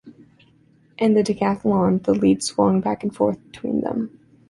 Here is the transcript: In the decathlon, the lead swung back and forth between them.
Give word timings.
In 0.97 1.13
the 1.13 1.21
decathlon, 1.21 2.01
the 2.03 2.15
lead 2.15 2.41
swung 2.41 2.81
back 2.81 3.03
and 3.03 3.15
forth 3.15 3.37
between 3.51 3.81
them. 3.81 4.19